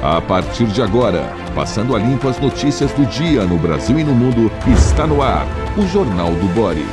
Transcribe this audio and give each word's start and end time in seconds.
A 0.00 0.20
partir 0.20 0.66
de 0.68 0.80
agora, 0.80 1.24
passando 1.56 1.96
a 1.96 1.98
limpo 1.98 2.28
as 2.28 2.38
notícias 2.38 2.92
do 2.92 3.04
dia 3.06 3.44
no 3.44 3.58
Brasil 3.58 3.98
e 3.98 4.04
no 4.04 4.14
mundo, 4.14 4.48
está 4.72 5.08
no 5.08 5.20
ar 5.20 5.44
o 5.76 5.82
Jornal 5.88 6.32
do 6.36 6.46
Boris. 6.54 6.86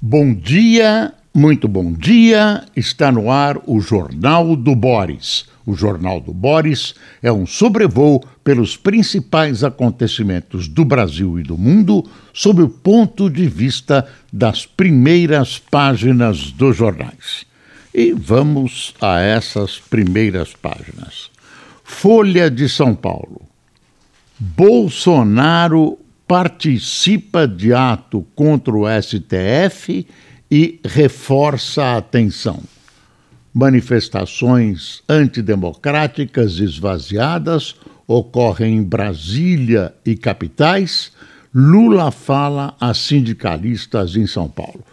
Bom 0.00 0.32
dia, 0.32 1.12
muito 1.34 1.68
bom 1.68 1.92
dia. 1.92 2.64
Está 2.74 3.12
no 3.12 3.30
ar 3.30 3.58
o 3.66 3.78
Jornal 3.78 4.56
do 4.56 4.74
Boris. 4.74 5.44
O 5.66 5.74
Jornal 5.74 6.18
do 6.18 6.32
Boris 6.32 6.94
é 7.22 7.30
um 7.30 7.44
sobrevoo 7.46 8.24
pelos 8.42 8.78
principais 8.78 9.62
acontecimentos 9.62 10.66
do 10.66 10.82
Brasil 10.82 11.38
e 11.38 11.42
do 11.42 11.58
mundo 11.58 12.08
sob 12.32 12.62
o 12.62 12.70
ponto 12.70 13.28
de 13.28 13.46
vista 13.46 14.08
das 14.32 14.64
primeiras 14.64 15.58
páginas 15.58 16.50
dos 16.52 16.74
jornais. 16.74 17.49
E 17.92 18.12
vamos 18.12 18.94
a 19.00 19.20
essas 19.20 19.78
primeiras 19.78 20.52
páginas. 20.54 21.30
Folha 21.82 22.50
de 22.50 22.68
São 22.68 22.94
Paulo. 22.94 23.42
Bolsonaro 24.38 25.98
participa 26.26 27.48
de 27.48 27.74
ato 27.74 28.24
contra 28.36 28.72
o 28.72 28.84
STF 28.86 30.06
e 30.48 30.80
reforça 30.84 31.82
a 31.82 31.96
atenção. 31.96 32.62
Manifestações 33.52 35.02
antidemocráticas 35.08 36.58
esvaziadas 36.58 37.74
ocorrem 38.06 38.76
em 38.76 38.82
Brasília 38.84 39.92
e 40.06 40.14
capitais. 40.14 41.12
Lula 41.52 42.12
fala 42.12 42.76
a 42.80 42.94
sindicalistas 42.94 44.14
em 44.14 44.26
São 44.26 44.48
Paulo. 44.48 44.84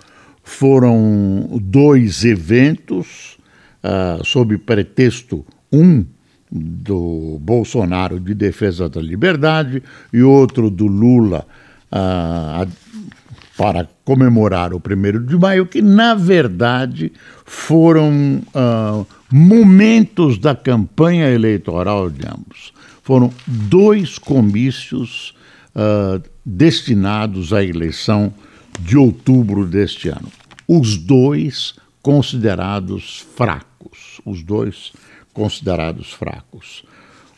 Foram 0.50 1.60
dois 1.62 2.24
eventos, 2.24 3.38
uh, 3.84 4.26
sob 4.26 4.58
pretexto 4.58 5.46
um 5.72 6.06
do 6.50 7.38
Bolsonaro 7.42 8.18
de 8.18 8.34
defesa 8.34 8.88
da 8.88 9.02
liberdade 9.02 9.84
e 10.12 10.24
outro 10.24 10.72
do 10.72 10.88
Lula 10.88 11.46
uh, 11.92 12.66
para 13.58 13.90
comemorar 14.06 14.74
o 14.74 14.80
primeiro 14.80 15.20
de 15.20 15.36
maio, 15.36 15.66
que 15.66 15.82
na 15.82 16.16
verdade 16.16 17.12
foram 17.46 18.42
uh, 18.56 19.06
momentos 19.30 20.40
da 20.40 20.56
campanha 20.56 21.30
eleitoral 21.30 22.10
de 22.10 22.26
ambos. 22.26 22.74
Foram 23.04 23.32
dois 23.46 24.18
comícios 24.18 25.36
uh, 25.76 26.24
destinados 26.44 27.52
à 27.52 27.62
eleição 27.62 28.34
de 28.80 28.98
outubro 28.98 29.66
deste 29.66 30.10
ano. 30.10 30.32
Os 30.68 30.98
dois 30.98 31.76
considerados 32.02 33.26
fracos. 33.36 34.22
Os 34.26 34.44
dois 34.44 34.94
considerados 35.34 36.12
fracos. 36.14 36.84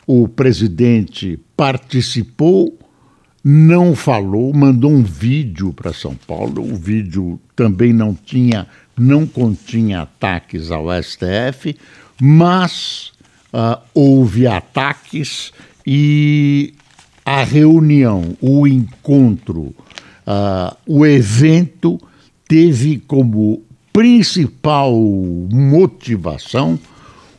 O 0.06 0.26
presidente 0.28 1.38
participou 1.56 2.78
não 3.42 3.94
falou, 3.94 4.52
mandou 4.52 4.90
um 4.90 5.02
vídeo 5.02 5.72
para 5.72 5.92
São 5.92 6.14
Paulo. 6.14 6.62
O 6.62 6.76
vídeo 6.76 7.40
também 7.56 7.92
não 7.92 8.14
tinha, 8.14 8.66
não 8.98 9.26
continha 9.26 10.02
ataques 10.02 10.70
ao 10.70 10.86
STF, 11.02 11.74
mas 12.20 13.12
uh, 13.52 13.80
houve 13.94 14.46
ataques 14.46 15.52
e 15.86 16.74
a 17.24 17.42
reunião, 17.42 18.36
o 18.40 18.66
encontro, 18.66 19.74
uh, 20.26 20.76
o 20.86 21.04
evento 21.06 22.00
teve 22.46 22.98
como 22.98 23.62
principal 23.92 24.92
motivação 24.92 26.78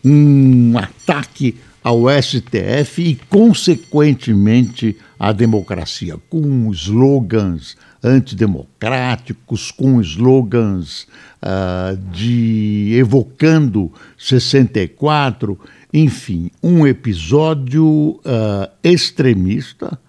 um 0.04 0.78
ataque 0.78 1.56
ao 1.84 2.04
STF 2.10 3.02
e, 3.02 3.16
consequentemente, 3.30 4.96
à 5.20 5.32
democracia, 5.32 6.16
com 6.30 6.72
slogans 6.72 7.76
antidemocráticos, 8.04 9.72
com 9.72 10.00
slogans 10.02 11.08
uh, 11.42 11.98
de 12.12 12.94
evocando 12.98 13.92
64, 14.18 15.60
enfim, 15.94 16.52
um 16.62 16.86
episódio 16.86 18.20
uh, 18.20 18.70
extremista 18.84 20.00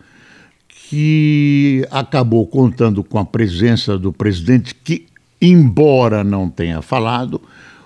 que 0.93 1.89
acabou 1.91 2.47
contando 2.47 3.03
com 3.03 3.19
a 3.19 3.25
presença 3.25 3.97
do 3.97 4.13
presidente 4.13 4.75
que, 4.75 5.07
embora 5.41 6.23
não 6.23 6.51
tenha 6.51 6.83
falado, 6.83 7.41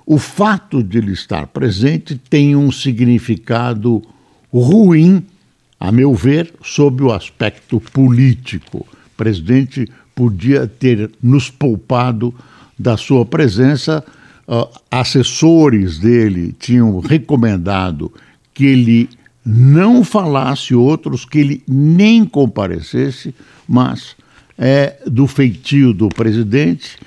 o 0.04 0.18
fato 0.18 0.82
de 0.82 0.98
ele 0.98 1.12
estar 1.12 1.46
presente 1.46 2.20
tem 2.28 2.56
um 2.56 2.72
significado 2.72 4.02
ruim, 4.52 5.24
a 5.78 5.92
meu 5.92 6.16
ver, 6.16 6.52
sob 6.64 7.04
o 7.04 7.12
aspecto 7.12 7.78
político. 7.78 8.78
O 8.78 9.16
presidente 9.16 9.88
podia 10.12 10.66
ter 10.66 11.08
nos 11.22 11.48
poupado 11.48 12.34
da 12.76 12.96
sua 12.96 13.24
presença. 13.24 14.02
Uh, 14.48 14.68
assessores 14.90 16.00
dele 16.00 16.56
tinham 16.58 16.98
recomendado 16.98 18.12
que 18.52 18.66
ele 18.66 19.08
não 19.46 20.02
falasse, 20.02 20.74
outros 20.74 21.24
que 21.24 21.38
ele 21.38 21.62
nem 21.68 22.24
comparecesse, 22.24 23.32
mas 23.68 24.16
é 24.58 24.98
do 25.06 25.28
feitio 25.28 25.92
do 25.92 26.08
presidente 26.08 26.98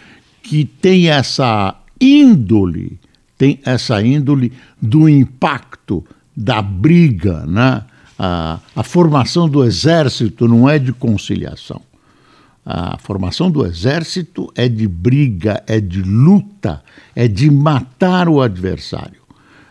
que 0.42 0.64
tem 0.64 1.10
essa 1.10 1.76
índole, 2.00 2.98
tem 3.38 3.60
essa 3.66 4.02
índole 4.02 4.54
do 4.82 5.10
impacto 5.10 6.06
da 6.36 6.62
briga, 6.62 7.46
né? 7.46 7.84
A, 8.18 8.60
a 8.76 8.84
formação 8.84 9.48
do 9.48 9.64
exército 9.64 10.48
não 10.48 10.70
é 10.70 10.80
de 10.80 10.94
conciliação. 10.94 11.82
A 12.66 12.98
formação 12.98 13.50
do 13.50 13.66
exército 13.66 14.52
é 14.56 14.68
de 14.68 14.88
briga, 14.88 15.64
é 15.66 15.80
de 15.80 16.02
luta, 16.02 16.84
é 17.16 17.28
de 17.28 17.50
matar 17.50 18.30
o 18.30 18.42
adversário. 18.42 19.19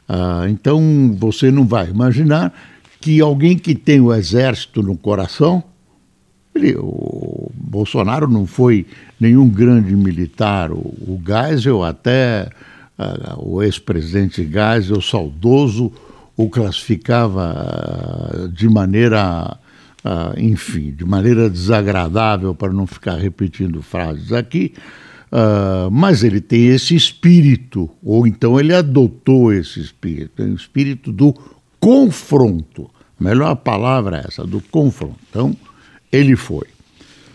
Ah, 0.08 0.46
então 0.48 1.14
você 1.18 1.50
não 1.50 1.66
vai 1.66 1.90
imaginar 1.90 2.52
que 3.00 3.20
alguém 3.20 3.58
que 3.58 3.74
tem 3.74 4.00
o 4.00 4.12
exército 4.12 4.82
no 4.82 4.96
coração, 4.96 5.62
ele, 6.54 6.74
o 6.78 7.50
Bolsonaro 7.54 8.26
não 8.26 8.46
foi 8.46 8.86
nenhum 9.20 9.48
grande 9.48 9.94
militar. 9.94 10.72
O, 10.72 10.78
o 10.78 11.20
Geisel, 11.24 11.84
até 11.84 12.48
uh, 12.98 13.48
o 13.48 13.62
ex-presidente 13.62 14.42
Geisel, 14.42 15.00
saudoso, 15.00 15.92
o 16.36 16.48
classificava 16.48 17.54
uh, 18.34 18.48
de 18.48 18.68
maneira, 18.68 19.56
uh, 20.04 20.40
enfim, 20.40 20.90
de 20.90 21.04
maneira 21.04 21.48
desagradável, 21.48 22.54
para 22.54 22.72
não 22.72 22.86
ficar 22.86 23.16
repetindo 23.16 23.82
frases 23.82 24.32
aqui. 24.32 24.74
Mas 25.90 26.22
ele 26.22 26.40
tem 26.40 26.66
esse 26.68 26.94
espírito, 26.94 27.90
ou 28.02 28.26
então 28.26 28.58
ele 28.58 28.74
adotou 28.74 29.52
esse 29.52 29.80
espírito, 29.80 30.42
o 30.42 30.54
espírito 30.54 31.12
do 31.12 31.34
confronto. 31.80 32.90
A 33.20 33.24
melhor 33.24 33.56
palavra 33.56 34.18
é 34.18 34.24
essa, 34.28 34.44
do 34.44 34.60
confronto. 34.60 35.18
Então, 35.28 35.56
ele 36.12 36.36
foi. 36.36 36.66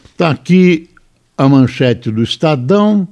Está 0.06 0.30
aqui 0.32 0.90
a 1.38 1.48
manchete 1.48 2.12
do 2.12 2.24
Estadão: 2.24 3.08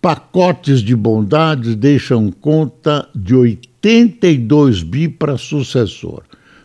pacotes 0.00 0.80
de 0.80 0.96
bondades 0.96 1.74
deixam 1.74 2.30
conta 2.30 3.08
de 3.14 3.34
82 3.34 4.82
bi 4.82 5.08
para 5.08 5.36
sucessor. 5.36 6.22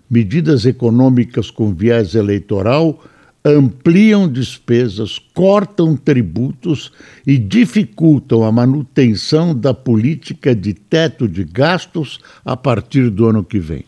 Medidas 0.10 0.66
econômicas 0.66 1.50
com 1.50 1.74
viés 1.74 2.16
eleitoral 2.16 3.04
ampliam 3.44 4.28
despesas, 4.28 5.20
cortam 5.34 5.96
tributos 5.96 6.92
e 7.26 7.38
dificultam 7.38 8.44
a 8.44 8.52
manutenção 8.52 9.56
da 9.56 9.74
política 9.74 10.56
de 10.56 10.74
teto 10.74 11.28
de 11.28 11.44
gastos 11.44 12.20
a 12.46 12.56
partir 12.56 13.10
do 13.10 13.28
ano 13.28 13.44
que 13.44 13.60
vem. 13.60 13.84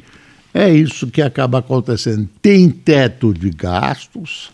É 0.53 0.71
isso 0.71 1.07
que 1.07 1.21
acaba 1.21 1.59
acontecendo. 1.59 2.29
Tem 2.41 2.69
teto 2.69 3.33
de 3.33 3.49
gastos, 3.49 4.51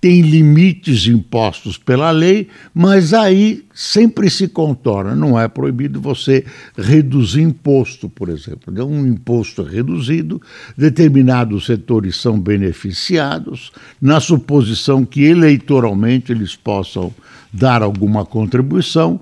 tem 0.00 0.22
limites 0.22 1.06
impostos 1.06 1.76
pela 1.76 2.10
lei, 2.10 2.48
mas 2.72 3.12
aí 3.12 3.64
sempre 3.74 4.30
se 4.30 4.48
contorna. 4.48 5.14
Não 5.14 5.38
é 5.38 5.46
proibido 5.46 6.00
você 6.00 6.44
reduzir 6.76 7.42
imposto, 7.42 8.08
por 8.08 8.30
exemplo. 8.30 8.72
Um 8.82 9.06
imposto 9.06 9.62
reduzido, 9.62 10.40
determinados 10.76 11.66
setores 11.66 12.16
são 12.16 12.40
beneficiados, 12.40 13.70
na 14.00 14.20
suposição 14.20 15.04
que 15.04 15.22
eleitoralmente 15.24 16.32
eles 16.32 16.56
possam 16.56 17.12
dar 17.52 17.82
alguma 17.82 18.24
contribuição. 18.24 19.20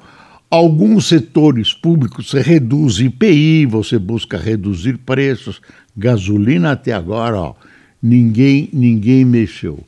Alguns 0.49 1.09
setores 1.09 1.75
públicos 1.75 2.31
você 2.31 2.41
reduz 2.41 3.01
IPI, 3.01 3.67
você 3.67 3.99
busca 3.99 4.39
reduzir 4.39 4.97
preços. 4.99 5.61
Gasolina 5.97 6.73
até 6.73 6.93
agora, 6.93 7.37
ó, 7.37 7.55
ninguém, 8.01 8.71
ninguém 8.73 9.25
mexeu. 9.25 9.85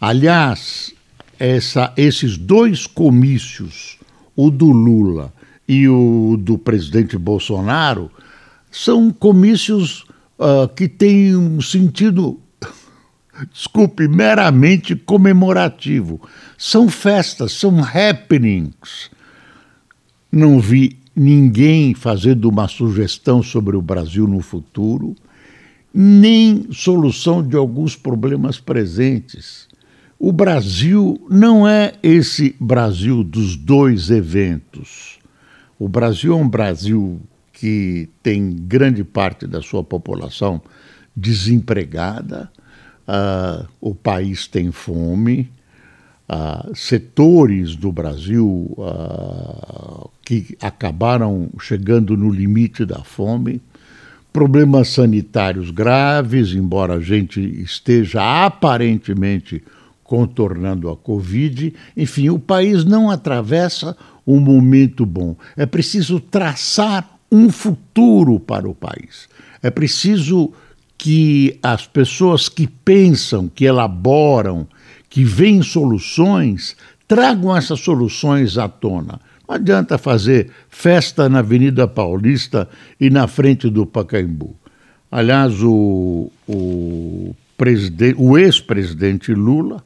Aliás, 0.00 0.94
essa, 1.38 1.92
esses 1.96 2.36
dois 2.36 2.86
comícios, 2.86 3.98
o 4.36 4.50
do 4.50 4.70
Lula 4.70 5.32
e 5.66 5.88
o 5.88 6.36
do 6.38 6.58
presidente 6.58 7.16
Bolsonaro, 7.16 8.10
são 8.70 9.12
comícios 9.12 10.04
uh, 10.38 10.68
que 10.74 10.88
têm 10.88 11.36
um 11.36 11.60
sentido, 11.60 12.40
desculpe, 13.52 14.08
meramente 14.08 14.96
comemorativo. 14.96 16.20
São 16.58 16.88
festas, 16.88 17.52
são 17.52 17.78
happenings. 17.82 19.10
Não 20.30 20.58
vi 20.58 20.98
ninguém 21.14 21.94
fazendo 21.94 22.48
uma 22.48 22.66
sugestão 22.66 23.42
sobre 23.42 23.76
o 23.76 23.82
Brasil 23.82 24.26
no 24.26 24.40
futuro, 24.40 25.14
nem 25.92 26.66
solução 26.72 27.46
de 27.46 27.56
alguns 27.56 27.94
problemas 27.94 28.58
presentes. 28.58 29.68
O 30.26 30.32
Brasil 30.32 31.20
não 31.28 31.68
é 31.68 31.92
esse 32.02 32.56
Brasil 32.58 33.22
dos 33.22 33.56
dois 33.56 34.08
eventos. 34.08 35.18
O 35.78 35.86
Brasil 35.86 36.32
é 36.32 36.36
um 36.36 36.48
Brasil 36.48 37.20
que 37.52 38.08
tem 38.22 38.56
grande 38.56 39.04
parte 39.04 39.46
da 39.46 39.60
sua 39.60 39.84
população 39.84 40.62
desempregada, 41.14 42.50
uh, 43.06 43.68
o 43.78 43.94
país 43.94 44.46
tem 44.46 44.72
fome, 44.72 45.50
uh, 46.26 46.74
setores 46.74 47.76
do 47.76 47.92
Brasil 47.92 48.74
uh, 48.78 50.08
que 50.24 50.56
acabaram 50.58 51.50
chegando 51.60 52.16
no 52.16 52.30
limite 52.30 52.86
da 52.86 53.04
fome, 53.04 53.60
problemas 54.32 54.88
sanitários 54.88 55.70
graves, 55.70 56.54
embora 56.54 56.94
a 56.94 57.00
gente 57.00 57.42
esteja 57.60 58.46
aparentemente 58.46 59.62
contornando 60.04 60.88
a 60.90 60.96
Covid. 60.96 61.74
Enfim, 61.96 62.28
o 62.28 62.38
país 62.38 62.84
não 62.84 63.10
atravessa 63.10 63.96
um 64.26 64.38
momento 64.38 65.04
bom. 65.04 65.36
É 65.56 65.66
preciso 65.66 66.20
traçar 66.20 67.18
um 67.32 67.50
futuro 67.50 68.38
para 68.38 68.68
o 68.68 68.74
país. 68.74 69.28
É 69.62 69.70
preciso 69.70 70.52
que 70.96 71.58
as 71.62 71.86
pessoas 71.86 72.48
que 72.48 72.66
pensam, 72.66 73.48
que 73.48 73.64
elaboram, 73.64 74.66
que 75.10 75.24
veem 75.24 75.62
soluções, 75.62 76.76
tragam 77.08 77.56
essas 77.56 77.80
soluções 77.80 78.56
à 78.56 78.68
tona. 78.68 79.20
Não 79.46 79.56
adianta 79.56 79.98
fazer 79.98 80.50
festa 80.68 81.28
na 81.28 81.40
Avenida 81.40 81.86
Paulista 81.86 82.68
e 82.98 83.10
na 83.10 83.26
frente 83.26 83.68
do 83.68 83.84
Pacaembu. 83.84 84.56
Aliás, 85.10 85.62
o, 85.62 86.30
o, 86.48 87.36
o 88.16 88.38
ex-presidente 88.38 89.32
Lula, 89.32 89.84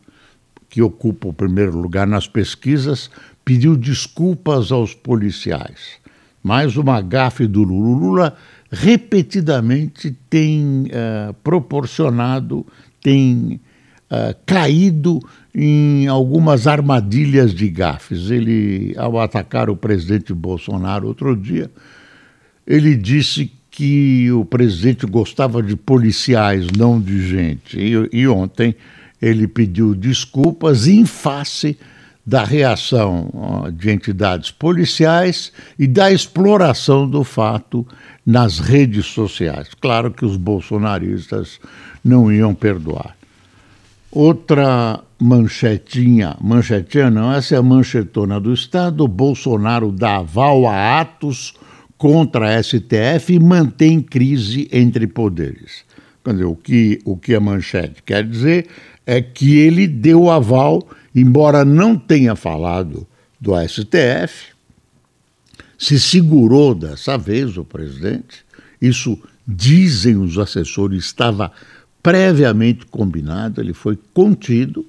que 0.69 0.83
ocupa 0.83 1.29
o 1.29 1.33
primeiro 1.33 1.79
lugar 1.79 2.07
nas 2.07 2.27
pesquisas, 2.27 3.11
pediu 3.45 3.77
desculpas 3.77 4.71
aos 4.71 4.95
policiais 4.95 5.99
mais 6.43 6.77
uma 6.77 7.01
gafe 7.01 7.47
do 7.47 7.63
Lula. 7.63 7.99
Lula 7.99 8.37
repetidamente 8.71 10.17
tem 10.31 10.85
uh, 10.85 11.35
proporcionado, 11.43 12.67
tem 13.03 13.61
uh, 14.11 14.35
caído 14.47 15.21
em 15.55 16.07
algumas 16.07 16.67
armadilhas 16.67 17.55
de 17.55 17.69
gafes. 17.69 18.31
Ele, 18.31 18.95
ao 18.97 19.19
atacar 19.21 19.69
o 19.69 19.77
presidente 19.77 20.33
Bolsonaro 20.33 21.09
outro 21.09 21.37
dia, 21.37 21.71
ele 22.67 22.95
disse 22.95 23.51
que 23.71 24.31
o 24.33 24.45
presidente 24.45 25.07
gostava 25.07 25.63
de 25.63 25.77
policiais, 25.77 26.67
não 26.77 27.01
de 27.01 27.27
gente. 27.27 27.79
E, 27.79 28.09
e 28.13 28.27
ontem 28.27 28.75
ele 29.21 29.47
pediu 29.47 29.95
desculpas 29.95 30.87
em 30.87 31.05
face 31.05 31.79
da 32.29 32.45
reação 32.45 33.73
de 33.73 33.91
entidades 33.91 34.51
policiais 34.51 35.51
e 35.79 35.87
da 35.87 36.13
exploração 36.13 37.09
do 37.09 37.25
fato 37.25 37.87
nas 38.25 38.59
redes 38.59 39.07
sociais. 39.07 39.69
Claro 39.81 40.11
que 40.11 40.27
os 40.27 40.37
bolsonaristas 40.37 41.59
não 42.05 42.31
iam 42.31 42.55
perdoar. 42.55 43.17
Outra 44.11 45.01
manchetinha, 45.19 46.37
manchetinha 46.41 47.11
não, 47.11 47.33
essa 47.33 47.55
é 47.55 47.59
a 47.59 47.63
manchetona 47.63 48.39
do 48.39 48.53
Estado. 48.53 49.09
Bolsonaro 49.09 49.91
dá 49.91 50.17
aval 50.17 50.67
a 50.67 51.01
atos 51.01 51.55
contra 51.97 52.57
a 52.57 52.63
STF 52.63 53.35
e 53.35 53.41
mantém 53.41 54.01
crise 54.01 54.69
entre 54.71 55.07
poderes. 55.07 55.83
Quer 56.25 56.33
dizer, 56.33 56.45
o 56.45 56.55
que, 56.55 56.99
o 57.05 57.17
que 57.17 57.35
a 57.35 57.41
manchete 57.41 58.03
quer 58.03 58.23
dizer 58.23 58.67
é 59.09 59.23
que 59.23 59.59
ele 59.59 59.87
deu 59.87 60.31
aval 60.31 60.87
embora 61.15 61.65
não 61.65 61.97
tenha 61.97 62.37
falado 62.37 63.07
do 63.41 63.53
STF, 63.67 64.53
se 65.79 65.99
segurou 65.99 66.75
dessa 66.75 67.17
vez 67.17 67.57
o 67.57 67.65
presidente. 67.65 68.45
Isso 68.81 69.19
dizem 69.47 70.17
os 70.17 70.39
assessores, 70.39 71.05
estava 71.05 71.51
previamente 72.03 72.85
combinado, 72.87 73.61
ele 73.63 73.73
foi 73.73 73.99
contido, 74.13 74.85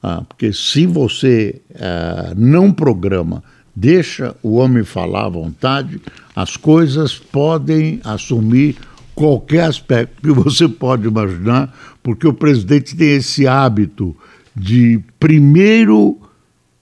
ah, 0.00 0.22
porque 0.28 0.52
se 0.52 0.86
você 0.86 1.60
ah, 1.74 2.32
não 2.36 2.72
programa, 2.72 3.42
deixa 3.74 4.36
o 4.40 4.54
homem 4.54 4.84
falar 4.84 5.26
à 5.26 5.30
vontade, 5.30 6.00
as 6.36 6.56
coisas 6.56 7.18
podem 7.18 8.00
assumir 8.04 8.76
qualquer 9.14 9.64
aspecto 9.64 10.20
que 10.22 10.32
você 10.32 10.68
pode 10.68 11.06
imaginar, 11.06 11.74
porque 12.02 12.26
o 12.26 12.34
presidente 12.34 12.96
tem 12.96 13.16
esse 13.16 13.46
hábito 13.46 14.16
de 14.54 15.00
primeiro 15.18 16.18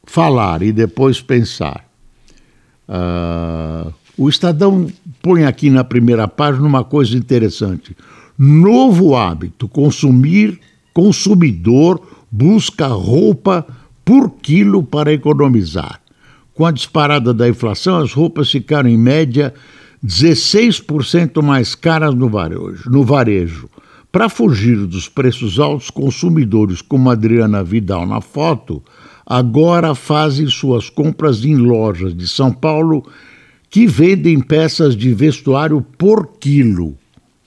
falar 0.05 0.62
e 0.62 0.73
depois 0.73 1.20
pensar. 1.20 1.84
Uh, 2.88 3.93
o 4.17 4.29
Estadão 4.29 4.88
põe 5.23 5.44
aqui 5.44 5.70
na 5.70 5.84
primeira 5.84 6.29
página 6.29 6.67
uma 6.67 6.84
coisa 6.84 7.17
interessante. 7.17 7.96
Novo 8.38 9.17
hábito: 9.17 9.69
consumir, 9.69 10.61
consumidor 10.93 12.00
busca 12.31 12.87
roupa 12.87 13.67
por 14.05 14.31
quilo 14.31 14.82
para 14.82 15.12
economizar. 15.12 16.00
Com 16.55 16.67
a 16.67 16.70
disparada 16.70 17.32
da 17.32 17.49
inflação, 17.49 17.99
as 17.99 18.12
roupas 18.12 18.50
ficaram 18.50 18.88
em 18.88 18.99
média 18.99 19.55
16% 20.04 21.43
mais 21.43 21.75
caras 21.75 22.14
no 22.14 22.28
varejo. 22.28 22.90
No 22.90 23.04
varejo. 23.04 23.69
Para 24.10 24.28
fugir 24.28 24.87
dos 24.87 25.08
preços 25.08 25.58
altos, 25.58 25.88
consumidores 25.88 26.82
como 26.82 27.10
Adriana 27.10 27.64
Vidal 27.64 28.06
na 28.06 28.20
foto 28.20 28.82
agora 29.25 29.94
fazem 29.94 30.46
suas 30.49 30.90
compras 30.90 31.44
em 31.44 31.56
lojas 31.56 32.14
de 32.14 32.28
São 32.28 32.52
Paulo 32.52 33.08
que 33.70 33.87
vendem 33.87 34.38
peças 34.40 34.94
de 34.94 35.14
vestuário 35.14 35.81
por 35.96 36.37
quilo. 36.38 36.99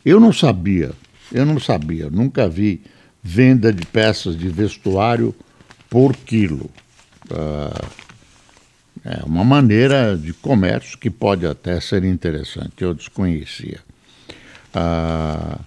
Eu 0.04 0.20
não 0.20 0.34
sabia, 0.34 0.92
eu 1.32 1.46
não 1.46 1.60
sabia, 1.60 2.10
nunca 2.10 2.50
vi 2.50 2.82
venda 3.22 3.72
de 3.72 3.86
peças 3.86 4.36
de 4.36 4.48
vestuário 4.50 5.36
por 5.90 6.16
quilo. 6.16 6.70
Uh, 7.30 8.05
é 9.06 9.24
uma 9.24 9.44
maneira 9.44 10.18
de 10.18 10.34
comércio 10.34 10.98
que 10.98 11.12
pode 11.12 11.46
até 11.46 11.80
ser 11.80 12.04
interessante, 12.04 12.74
eu 12.80 12.94
desconhecia. 12.94 13.80
Uh, 14.76 15.60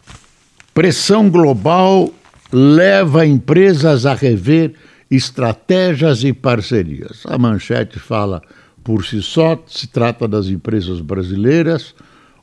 Pressão 0.74 1.28
global 1.28 2.12
leva 2.52 3.26
empresas 3.26 4.06
a 4.06 4.14
rever 4.14 4.74
estratégias 5.10 6.22
e 6.22 6.32
parcerias. 6.32 7.24
A 7.26 7.36
manchete 7.36 7.98
fala 7.98 8.40
por 8.84 9.04
si 9.04 9.20
só, 9.20 9.60
se 9.66 9.88
trata 9.88 10.28
das 10.28 10.46
empresas 10.46 11.00
brasileiras. 11.00 11.96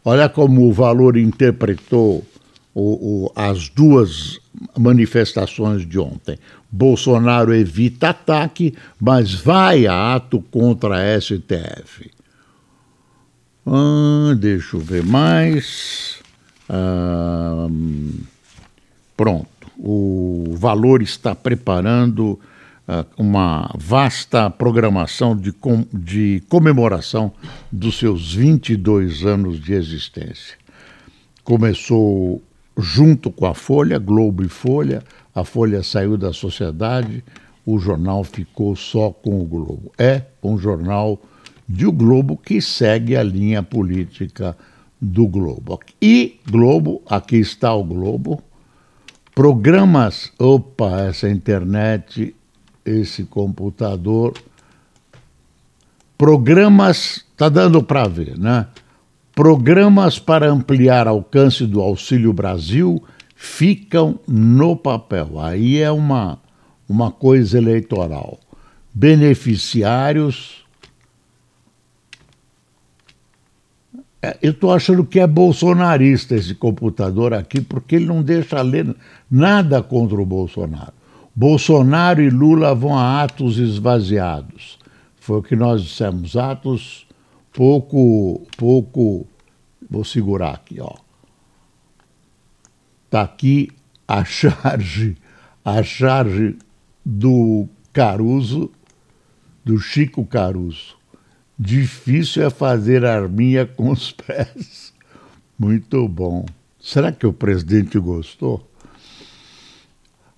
Olha 0.03 0.27
como 0.27 0.67
o 0.67 0.73
valor 0.73 1.15
interpretou 1.15 2.25
o, 2.73 3.25
o, 3.25 3.31
as 3.35 3.69
duas 3.69 4.39
manifestações 4.77 5.87
de 5.87 5.99
ontem. 5.99 6.37
Bolsonaro 6.71 7.53
evita 7.53 8.09
ataque, 8.09 8.73
mas 8.99 9.33
vai 9.33 9.87
a 9.87 10.15
ato 10.15 10.41
contra 10.51 10.95
a 10.95 11.21
STF. 11.21 12.11
Ah, 13.65 14.35
deixa 14.37 14.77
eu 14.77 14.79
ver 14.79 15.03
mais. 15.03 16.19
Ah, 16.69 17.67
pronto, 19.15 19.47
o 19.77 20.53
Valor 20.57 21.01
está 21.01 21.33
preparando 21.33 22.39
ah, 22.87 23.05
uma 23.17 23.71
vasta 23.75 24.49
programação 24.49 25.35
de, 25.35 25.51
com, 25.51 25.85
de 25.91 26.43
comemoração 26.47 27.31
dos 27.71 27.97
seus 27.97 28.33
22 28.33 29.25
anos 29.25 29.59
de 29.59 29.73
existência. 29.73 30.57
Começou 31.43 32.41
junto 32.77 33.31
com 33.31 33.45
a 33.45 33.53
Folha, 33.53 33.97
Globo 33.97 34.43
e 34.43 34.49
Folha, 34.49 35.03
a 35.33 35.43
Folha 35.43 35.83
saiu 35.83 36.17
da 36.17 36.33
sociedade, 36.33 37.23
o 37.65 37.79
jornal 37.79 38.23
ficou 38.23 38.75
só 38.75 39.09
com 39.09 39.41
o 39.41 39.45
Globo. 39.45 39.91
É 39.97 40.23
um 40.43 40.57
jornal 40.57 41.19
de 41.67 41.87
o 41.87 41.91
Globo 41.91 42.37
que 42.37 42.61
segue 42.61 43.15
a 43.15 43.23
linha 43.23 43.63
política 43.63 44.55
do 45.01 45.27
Globo. 45.27 45.79
E 46.01 46.39
Globo, 46.49 47.01
aqui 47.07 47.37
está 47.37 47.73
o 47.73 47.83
Globo. 47.83 48.41
Programas, 49.33 50.31
opa, 50.39 51.01
essa 51.01 51.29
internet, 51.29 52.35
esse 52.85 53.23
computador. 53.23 54.33
Programas, 56.17 57.25
tá 57.35 57.49
dando 57.49 57.83
para 57.83 58.07
ver, 58.07 58.37
né? 58.37 58.67
Programas 59.35 60.17
para 60.17 60.49
ampliar 60.49 61.09
alcance 61.09 61.67
do 61.67 61.81
Auxílio 61.81 62.31
Brasil 62.31 63.03
ficam 63.35 64.17
no 64.25 64.77
papel. 64.77 65.37
Aí 65.41 65.77
é 65.77 65.91
uma, 65.91 66.39
uma 66.87 67.11
coisa 67.11 67.57
eleitoral. 67.57 68.39
Beneficiários. 68.93 70.65
É, 74.21 74.37
eu 74.41 74.51
estou 74.51 74.71
achando 74.71 75.03
que 75.03 75.19
é 75.19 75.27
bolsonarista 75.27 76.33
esse 76.33 76.55
computador 76.55 77.33
aqui, 77.33 77.59
porque 77.59 77.97
ele 77.97 78.05
não 78.05 78.23
deixa 78.23 78.61
ler 78.61 78.95
nada 79.29 79.83
contra 79.83 80.15
o 80.15 80.25
Bolsonaro. 80.25 80.93
Bolsonaro 81.35 82.21
e 82.21 82.29
Lula 82.29 82.73
vão 82.73 82.97
a 82.97 83.21
atos 83.21 83.57
esvaziados. 83.57 84.79
Foi 85.19 85.39
o 85.39 85.43
que 85.43 85.57
nós 85.57 85.83
dissemos, 85.83 86.37
atos 86.37 87.04
pouco, 87.55 88.45
pouco, 88.57 89.25
vou 89.89 90.03
segurar 90.03 90.53
aqui, 90.55 90.79
ó. 90.79 90.93
Tá 93.09 93.21
aqui 93.21 93.69
a 94.05 94.23
charge, 94.25 95.17
a 95.63 95.81
charge 95.81 96.57
do 97.03 97.67
Caruso, 97.93 98.69
do 99.63 99.79
Chico 99.79 100.25
Caruso. 100.25 100.97
Difícil 101.57 102.45
é 102.45 102.49
fazer 102.49 103.05
arminha 103.05 103.65
com 103.65 103.89
os 103.89 104.11
pés. 104.27 104.93
Muito 105.57 106.05
bom. 106.09 106.45
Será 106.77 107.11
que 107.11 107.25
o 107.25 107.31
presidente 107.31 107.97
gostou? 107.97 108.69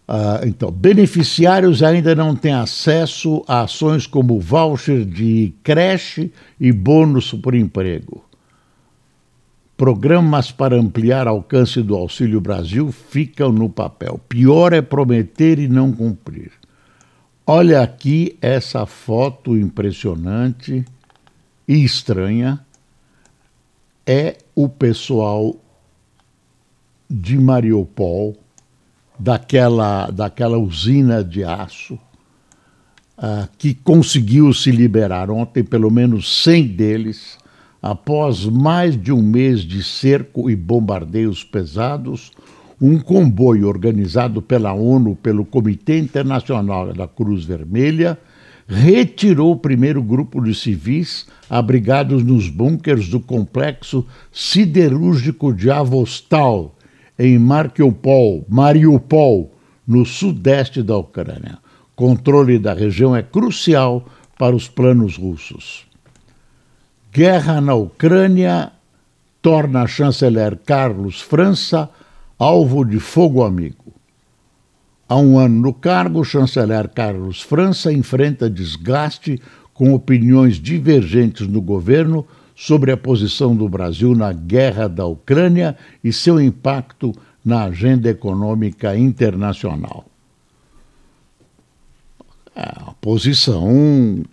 Ah, 0.07 0.39
então, 0.45 0.71
beneficiários 0.71 1.83
ainda 1.83 2.15
não 2.15 2.33
têm 2.33 2.53
acesso 2.53 3.43
a 3.45 3.61
ações 3.61 4.07
como 4.07 4.39
voucher 4.39 5.03
de 5.03 5.53
creche 5.61 6.31
e 6.57 6.71
bônus 6.71 7.33
por 7.33 7.53
emprego. 7.53 8.23
Programas 9.75 10.49
para 10.49 10.77
ampliar 10.77 11.27
alcance 11.27 11.83
do 11.83 11.93
Auxílio 11.93 12.39
Brasil 12.39 12.91
ficam 12.91 13.51
no 13.51 13.69
papel. 13.69 14.19
Pior 14.29 14.71
é 14.71 14.81
prometer 14.81 15.59
e 15.59 15.67
não 15.67 15.91
cumprir. 15.91 16.51
Olha 17.45 17.81
aqui 17.81 18.37
essa 18.41 18.85
foto 18.85 19.57
impressionante 19.57 20.85
e 21.67 21.83
estranha. 21.83 22.59
É 24.05 24.37
o 24.55 24.69
pessoal 24.69 25.55
de 27.09 27.37
Mariupol 27.37 28.35
daquela, 29.19 30.09
daquela 30.11 30.57
usina 30.57 31.23
de 31.23 31.43
aço, 31.43 31.95
uh, 33.17 33.47
que 33.57 33.73
conseguiu 33.73 34.53
se 34.53 34.71
liberar 34.71 35.29
ontem, 35.29 35.63
pelo 35.63 35.89
menos 35.89 36.43
100 36.43 36.67
deles, 36.67 37.37
após 37.81 38.45
mais 38.45 38.99
de 38.99 39.11
um 39.11 39.21
mês 39.21 39.61
de 39.61 39.83
cerco 39.83 40.49
e 40.49 40.55
bombardeios 40.55 41.43
pesados, 41.43 42.31
um 42.79 42.99
comboio 42.99 43.67
organizado 43.67 44.41
pela 44.41 44.73
ONU, 44.73 45.15
pelo 45.15 45.43
Comitê 45.43 45.97
Internacional 45.97 46.93
da 46.93 47.07
Cruz 47.07 47.43
Vermelha, 47.43 48.19
retirou 48.67 49.53
o 49.53 49.57
primeiro 49.57 50.03
grupo 50.03 50.41
de 50.41 50.53
civis 50.53 51.25
abrigados 51.49 52.21
nos 52.23 52.49
bunkers 52.49 53.07
do 53.07 53.19
complexo 53.19 54.05
siderúrgico 54.31 55.53
de 55.53 55.71
Avostal, 55.71 56.76
em 57.17 57.37
Mariupol, 57.39 58.45
Mariupol, 58.47 59.51
no 59.87 60.05
sudeste 60.05 60.83
da 60.83 60.97
Ucrânia. 60.97 61.59
Controle 61.95 62.59
da 62.59 62.73
região 62.73 63.15
é 63.15 63.23
crucial 63.23 64.05
para 64.37 64.55
os 64.55 64.67
planos 64.67 65.17
russos. 65.17 65.85
Guerra 67.11 67.59
na 67.59 67.73
Ucrânia 67.73 68.71
torna 69.41 69.87
chanceler 69.87 70.57
Carlos 70.57 71.21
França 71.21 71.89
alvo 72.37 72.85
de 72.85 72.99
fogo 72.99 73.43
amigo. 73.43 73.93
Há 75.09 75.15
um 75.15 75.39
ano 75.39 75.61
no 75.61 75.73
cargo, 75.73 76.19
o 76.19 76.25
chanceler 76.25 76.89
Carlos 76.89 77.41
França 77.41 77.91
enfrenta 77.91 78.49
desgaste 78.49 79.41
com 79.73 79.93
opiniões 79.93 80.57
divergentes 80.57 81.47
no 81.47 81.61
governo 81.61 82.25
sobre 82.57 82.91
a 82.91 82.97
posição 82.97 83.55
do 83.55 83.69
Brasil 83.69 84.15
na 84.15 84.33
guerra 84.33 84.89
da 84.89 85.05
Ucrânia 85.05 85.77
e 86.03 86.11
seu 86.11 86.41
impacto 86.41 87.13
na 87.45 87.65
agenda 87.65 88.09
econômica 88.09 88.97
internacional. 88.97 90.07
É 92.55 92.63
a 92.63 92.95
posição 92.99 94.23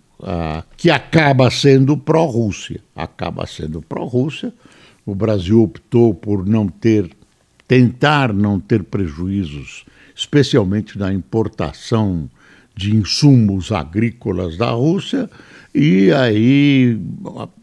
que 0.79 0.91
acaba 0.91 1.51
sendo 1.51 1.99
pró-Rússia. 1.99 2.81
Acaba 2.97 3.47
sendo 3.47 3.83
pró-Rússia. 3.83 4.55
O 5.05 5.15
Brasil 5.15 5.63
optou 5.63 6.15
por 6.15 6.47
não 6.47 6.67
ter, 6.67 7.11
tentar 7.69 8.33
não 8.33 8.59
ter 8.59 8.85
prejuízos, 8.85 9.85
especialmente 10.17 10.99
na 10.99 11.13
importação 11.13 12.31
de 12.75 12.95
insumos 12.95 13.71
agrícolas 13.71 14.57
da 14.57 14.71
Rússia, 14.71 15.31
e 15.75 16.13
aí 16.13 16.99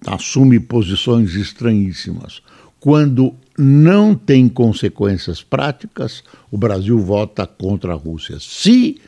assume 0.07 0.59
posições 0.59 1.35
estranhíssimas. 1.35 2.41
Quando 2.79 3.33
não 3.57 4.15
tem 4.15 4.49
consequências 4.49 5.43
práticas, 5.43 6.23
o 6.49 6.57
Brasil 6.57 6.99
vota 6.99 7.45
contra 7.45 7.93
a 7.93 7.95
Rússia. 7.95 8.37
Se 8.39 8.99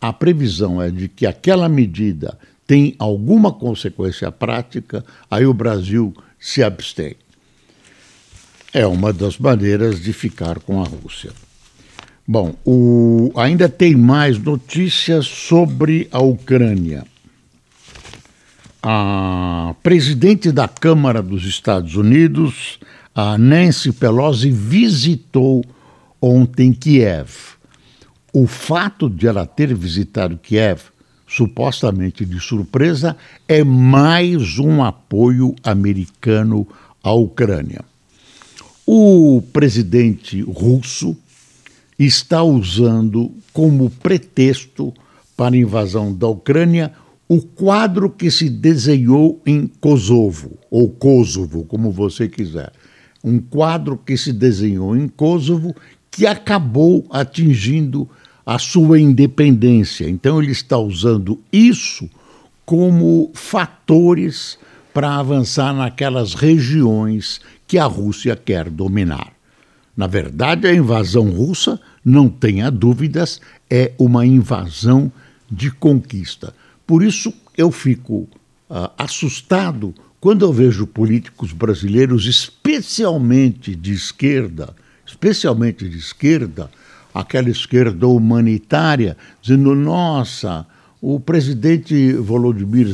a 0.00 0.12
previsão 0.12 0.82
é 0.82 0.90
de 0.90 1.08
que 1.08 1.26
aquela 1.26 1.68
medida 1.68 2.38
tem 2.66 2.94
alguma 2.98 3.52
consequência 3.52 4.30
prática, 4.30 5.04
aí 5.30 5.46
o 5.46 5.54
Brasil 5.54 6.14
se 6.38 6.62
abstém. 6.62 7.16
É 8.72 8.86
uma 8.86 9.12
das 9.12 9.38
maneiras 9.38 10.00
de 10.02 10.12
ficar 10.12 10.58
com 10.58 10.82
a 10.82 10.84
Rússia. 10.84 11.32
Bom, 12.26 12.54
o... 12.64 13.32
ainda 13.36 13.68
tem 13.68 13.94
mais 13.94 14.38
notícias 14.38 15.26
sobre 15.26 16.08
a 16.10 16.20
Ucrânia 16.20 17.04
a 18.88 19.74
presidente 19.82 20.52
da 20.52 20.68
Câmara 20.68 21.20
dos 21.20 21.44
Estados 21.44 21.96
Unidos, 21.96 22.78
a 23.12 23.36
Nancy 23.36 23.90
Pelosi, 23.90 24.48
visitou 24.48 25.64
ontem 26.22 26.72
Kiev. 26.72 27.56
O 28.32 28.46
fato 28.46 29.10
de 29.10 29.26
ela 29.26 29.44
ter 29.44 29.74
visitado 29.74 30.38
Kiev, 30.38 30.82
supostamente 31.26 32.24
de 32.24 32.38
surpresa, 32.38 33.16
é 33.48 33.64
mais 33.64 34.56
um 34.60 34.84
apoio 34.84 35.52
americano 35.64 36.64
à 37.02 37.12
Ucrânia. 37.12 37.84
O 38.86 39.42
presidente 39.52 40.42
russo 40.42 41.16
está 41.98 42.42
usando 42.42 43.32
como 43.52 43.90
pretexto 43.90 44.92
para 45.36 45.54
a 45.54 45.58
invasão 45.58 46.12
da 46.12 46.28
Ucrânia 46.28 46.92
o 47.28 47.40
quadro 47.40 48.08
que 48.08 48.30
se 48.30 48.48
desenhou 48.48 49.40
em 49.44 49.66
Kosovo, 49.66 50.58
ou 50.70 50.88
Kosovo, 50.88 51.64
como 51.64 51.90
você 51.90 52.28
quiser. 52.28 52.72
Um 53.24 53.40
quadro 53.40 53.96
que 53.96 54.16
se 54.16 54.32
desenhou 54.32 54.96
em 54.96 55.08
Kosovo 55.08 55.74
que 56.10 56.26
acabou 56.26 57.04
atingindo 57.10 58.08
a 58.44 58.58
sua 58.58 59.00
independência. 59.00 60.08
Então, 60.08 60.40
ele 60.40 60.52
está 60.52 60.78
usando 60.78 61.40
isso 61.52 62.08
como 62.64 63.30
fatores 63.34 64.56
para 64.94 65.16
avançar 65.16 65.74
naquelas 65.74 66.34
regiões 66.34 67.40
que 67.66 67.76
a 67.76 67.84
Rússia 67.84 68.36
quer 68.36 68.70
dominar. 68.70 69.35
Na 69.96 70.06
verdade, 70.06 70.66
a 70.66 70.74
invasão 70.74 71.30
russa, 71.30 71.80
não 72.04 72.28
tenha 72.28 72.70
dúvidas, 72.70 73.40
é 73.70 73.92
uma 73.98 74.26
invasão 74.26 75.10
de 75.50 75.70
conquista. 75.70 76.52
Por 76.86 77.02
isso 77.02 77.32
eu 77.56 77.70
fico 77.70 78.28
uh, 78.68 78.90
assustado 78.98 79.94
quando 80.20 80.44
eu 80.44 80.52
vejo 80.52 80.86
políticos 80.86 81.52
brasileiros, 81.52 82.26
especialmente 82.26 83.74
de 83.74 83.92
esquerda, 83.92 84.74
especialmente 85.06 85.88
de 85.88 85.96
esquerda, 85.96 86.70
aquela 87.14 87.48
esquerda 87.48 88.06
humanitária, 88.06 89.16
dizendo: 89.40 89.74
nossa, 89.74 90.66
o 91.00 91.18
presidente 91.20 92.12
Volodymyr 92.14 92.88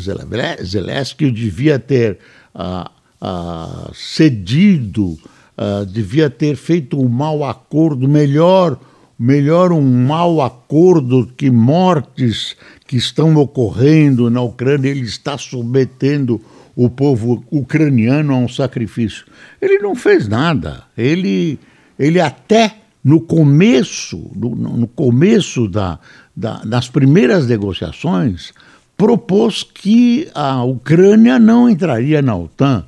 Zelensky 0.62 1.30
devia 1.30 1.78
ter 1.78 2.18
uh, 2.54 2.88
uh, 3.20 3.94
cedido, 3.94 5.18
uh, 5.62 5.86
devia 5.86 6.28
ter 6.28 6.56
feito 6.56 7.00
um 7.00 7.08
mau 7.08 7.44
acordo, 7.44 8.08
melhor 8.08 8.78
melhor 9.18 9.70
um 9.70 10.04
mau 10.04 10.42
acordo 10.42 11.30
que 11.36 11.48
mortes 11.48 12.56
que 12.88 12.96
estão 12.96 13.36
ocorrendo 13.36 14.28
na 14.28 14.42
Ucrânia, 14.42 14.88
ele 14.88 15.02
está 15.02 15.38
submetendo 15.38 16.40
o 16.74 16.90
povo 16.90 17.44
ucraniano 17.48 18.34
a 18.34 18.36
um 18.38 18.48
sacrifício. 18.48 19.24
Ele 19.60 19.78
não 19.78 19.94
fez 19.94 20.26
nada. 20.26 20.82
Ele, 20.98 21.56
ele 21.96 22.20
até 22.20 22.74
no 23.04 23.20
começo, 23.20 24.30
no, 24.34 24.56
no 24.56 24.88
começo 24.88 25.68
da, 25.68 26.00
da, 26.34 26.58
das 26.64 26.88
primeiras 26.88 27.46
negociações, 27.46 28.52
propôs 28.96 29.62
que 29.62 30.28
a 30.34 30.64
Ucrânia 30.64 31.38
não 31.38 31.70
entraria 31.70 32.20
na 32.20 32.36
OTAN, 32.36 32.84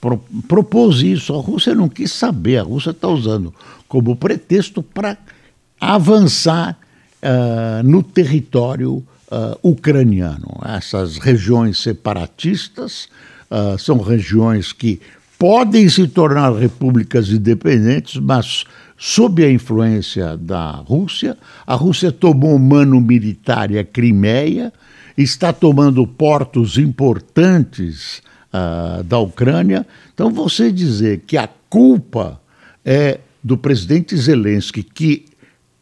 pro, 0.00 0.18
propôs 0.48 1.02
isso. 1.02 1.34
A 1.34 1.40
Rússia 1.40 1.74
não 1.74 1.88
quis 1.88 2.12
saber, 2.12 2.58
a 2.58 2.62
Rússia 2.62 2.90
está 2.90 3.08
usando 3.08 3.54
como 3.88 4.16
pretexto 4.16 4.82
para 4.82 5.16
avançar 5.80 6.78
uh, 7.22 7.82
no 7.86 8.02
território 8.02 8.96
uh, 9.30 9.58
ucraniano. 9.62 10.60
Essas 10.64 11.18
regiões 11.18 11.78
separatistas 11.78 13.08
uh, 13.50 13.78
são 13.78 13.98
regiões 13.98 14.72
que 14.72 15.00
podem 15.38 15.88
se 15.88 16.08
tornar 16.08 16.52
repúblicas 16.54 17.28
independentes, 17.28 18.16
mas 18.16 18.64
sob 18.96 19.44
a 19.44 19.50
influência 19.50 20.36
da 20.36 20.70
Rússia. 20.70 21.36
A 21.66 21.74
Rússia 21.74 22.10
tomou 22.10 22.58
mano 22.58 23.00
militar 23.00 23.70
a 23.76 23.84
Crimeia, 23.84 24.72
está 25.16 25.52
tomando 25.52 26.06
portos 26.06 26.78
importantes 26.78 28.22
uh, 28.52 29.02
da 29.02 29.18
Ucrânia. 29.18 29.86
Então, 30.12 30.30
você 30.30 30.70
dizer 30.72 31.22
que 31.26 31.36
a 31.36 31.48
culpa 31.68 32.40
é 32.84 33.20
do 33.42 33.56
presidente 33.56 34.16
Zelensky, 34.16 34.82
que 34.82 35.26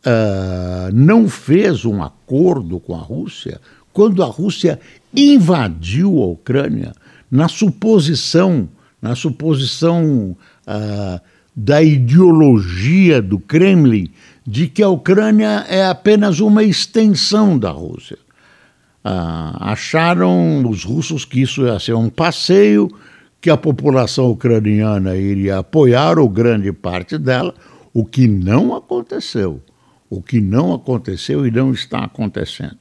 uh, 0.07 0.93
não 0.93 1.29
fez 1.29 1.85
um 1.85 2.03
acordo 2.03 2.79
com 2.79 2.95
a 2.95 2.99
Rússia, 2.99 3.61
quando 3.93 4.23
a 4.23 4.27
Rússia 4.27 4.81
invadiu 5.15 6.23
a 6.23 6.27
Ucrânia, 6.27 6.93
na 7.31 7.49
suposição, 7.49 8.69
na 9.01 9.15
suposição 9.15 10.37
uh, 10.67 11.21
da 11.55 11.83
ideologia 11.83 13.23
do 13.23 13.39
Kremlin 13.39 14.11
de 14.47 14.69
que 14.69 14.83
a 14.83 14.89
Ucrânia 14.89 15.65
é 15.69 15.87
apenas 15.87 16.41
uma 16.41 16.63
extensão 16.63 17.59
da 17.59 17.71
Rússia. 17.71 18.19
Ah, 19.05 19.73
acharam 19.73 20.67
os 20.67 20.83
russos 20.83 21.27
que 21.27 21.43
isso 21.43 21.67
ia 21.67 21.79
ser 21.79 21.95
um 21.95 22.09
passeio, 22.09 22.89
que 23.41 23.51
a 23.51 23.57
população 23.57 24.31
ucraniana 24.31 25.15
iria 25.15 25.59
apoiar, 25.59 26.19
ou 26.19 26.27
grande 26.29 26.73
parte 26.73 27.19
dela, 27.19 27.55
o 27.93 28.05
que 28.05 28.27
não 28.27 28.75
aconteceu. 28.75 29.61
O 30.09 30.23
que 30.23 30.41
não 30.41 30.73
aconteceu 30.73 31.47
e 31.47 31.51
não 31.51 31.73
está 31.73 32.05
acontecendo. 32.05 32.79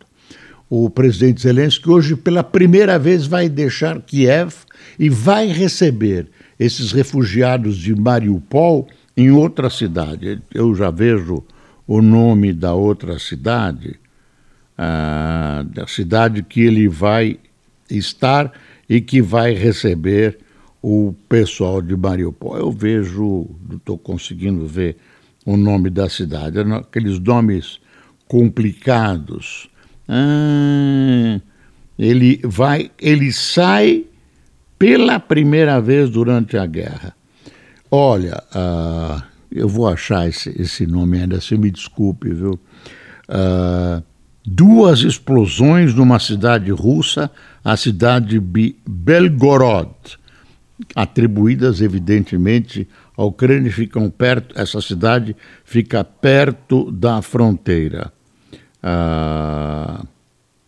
O 0.69 0.89
presidente 0.89 1.41
Zelensky 1.41 1.89
hoje, 1.89 2.15
pela 2.15 2.43
primeira 2.43 2.97
vez, 2.97 3.27
vai 3.27 3.49
deixar 3.49 4.01
Kiev 4.01 4.53
e 4.97 5.09
vai 5.09 5.47
receber 5.47 6.29
esses 6.59 6.91
refugiados 6.91 7.77
de 7.77 7.93
Mariupol 7.93 8.87
em 9.15 9.29
outra 9.29 9.69
cidade. 9.69 10.41
Eu 10.53 10.73
já 10.73 10.89
vejo 10.89 11.43
o 11.85 12.01
nome 12.01 12.53
da 12.53 12.73
outra 12.73 13.19
cidade, 13.19 13.99
ah, 14.77 15.63
da 15.65 15.87
cidade 15.87 16.43
que 16.43 16.61
ele 16.61 16.87
vai 16.87 17.39
estar 17.89 18.51
e 18.89 18.99
que 19.01 19.21
vai 19.21 19.53
receber 19.53 20.39
o 20.81 21.13
pessoal 21.29 21.81
de 21.81 21.95
Mariupol. 21.95 22.57
Eu 22.57 22.71
vejo, 22.71 23.47
estou 23.71 23.97
conseguindo 23.97 24.67
ver 24.67 24.97
o 25.45 25.55
nome 25.55 25.89
da 25.89 26.09
cidade, 26.09 26.59
aqueles 26.59 27.19
nomes 27.19 27.79
complicados. 28.27 29.69
Ah, 30.07 31.39
ele 31.97 32.41
vai, 32.43 32.91
ele 32.99 33.31
sai 33.31 34.05
pela 34.77 35.19
primeira 35.19 35.79
vez 35.79 36.09
durante 36.09 36.57
a 36.57 36.65
guerra. 36.65 37.15
Olha, 37.89 38.43
uh, 38.55 39.23
eu 39.51 39.69
vou 39.69 39.87
achar 39.87 40.27
esse, 40.27 40.49
esse 40.59 40.87
nome 40.87 41.19
ainda, 41.19 41.39
se 41.39 41.55
me 41.55 41.69
desculpe, 41.69 42.33
viu? 42.33 42.59
Uh, 43.29 44.03
duas 44.45 45.01
explosões 45.01 45.93
numa 45.93 46.19
cidade 46.19 46.71
russa, 46.71 47.29
a 47.63 47.77
cidade 47.77 48.39
de 48.39 48.75
Belgorod, 48.87 49.89
atribuídas 50.95 51.81
evidentemente 51.81 52.87
à 53.15 53.23
Ucrânia, 53.23 53.71
ficam 53.71 54.09
perto, 54.09 54.59
essa 54.59 54.81
cidade 54.81 55.35
fica 55.63 56.03
perto 56.03 56.91
da 56.91 57.21
fronteira. 57.21 58.11
Uh, 58.83 60.05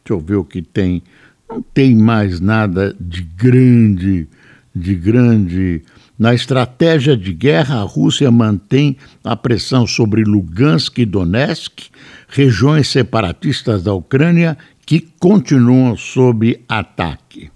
deixa 0.04 0.12
eu 0.12 0.20
ver 0.20 0.36
o 0.36 0.46
que 0.46 0.62
tem 0.62 1.04
não 1.50 1.62
tem 1.62 1.96
mais 1.96 2.40
nada 2.40 2.96
de 3.00 3.22
grande, 3.22 4.28
de 4.76 4.96
grande. 4.96 5.84
Na 6.18 6.34
estratégia 6.34 7.18
de 7.18 7.34
guerra, 7.34 7.82
a 7.82 7.84
Rússia 7.84 8.32
mantém 8.32 8.96
a 9.24 9.36
pressão 9.36 9.86
sobre 9.86 10.24
Lugansk 10.24 10.98
e 10.98 11.06
Donetsk, 11.06 11.90
regiões 12.30 12.88
separatistas 12.88 13.84
da 13.84 13.94
Ucrânia 13.94 14.58
que 14.86 15.02
continuam 15.20 15.98
sob 15.98 16.58
ataque. 16.70 17.52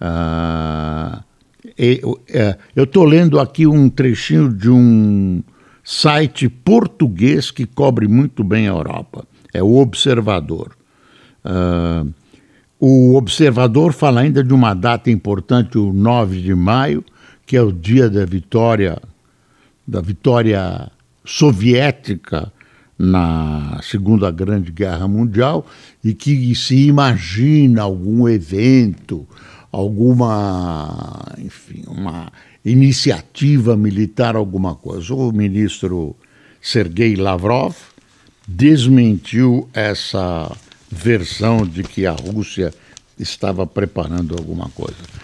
Ah, 0.00 1.22
é, 1.78 2.58
eu 2.74 2.84
estou 2.84 3.04
lendo 3.04 3.38
aqui 3.38 3.66
um 3.66 3.88
trechinho 3.88 4.52
de 4.52 4.68
um 4.68 5.42
site 5.84 6.48
português 6.48 7.52
que 7.52 7.64
cobre 7.64 8.08
muito 8.08 8.42
bem 8.42 8.66
a 8.66 8.72
Europa. 8.72 9.24
É 9.54 9.62
o 9.62 9.76
Observador. 9.76 10.76
Ah, 11.44 12.04
o 12.80 13.16
observador 13.16 13.92
fala 13.92 14.20
ainda 14.20 14.42
de 14.44 14.54
uma 14.54 14.72
data 14.72 15.10
importante, 15.10 15.76
o 15.76 15.92
9 15.92 16.40
de 16.40 16.54
maio, 16.54 17.04
que 17.48 17.56
é 17.56 17.62
o 17.62 17.72
dia 17.72 18.10
da 18.10 18.26
vitória 18.26 19.00
da 19.86 20.02
vitória 20.02 20.90
soviética 21.24 22.52
na 22.98 23.80
Segunda 23.82 24.30
Grande 24.30 24.70
Guerra 24.70 25.08
Mundial 25.08 25.66
e 26.04 26.12
que 26.12 26.54
se 26.54 26.86
imagina 26.86 27.80
algum 27.80 28.28
evento, 28.28 29.26
alguma, 29.72 31.24
enfim, 31.38 31.84
uma 31.86 32.30
iniciativa 32.62 33.74
militar, 33.78 34.36
alguma 34.36 34.74
coisa. 34.74 35.14
O 35.14 35.32
ministro 35.32 36.14
Sergei 36.60 37.16
Lavrov 37.16 37.74
desmentiu 38.46 39.70
essa 39.72 40.54
versão 40.90 41.64
de 41.64 41.82
que 41.82 42.04
a 42.04 42.12
Rússia 42.12 42.74
estava 43.18 43.66
preparando 43.66 44.36
alguma 44.36 44.68
coisa. 44.68 45.17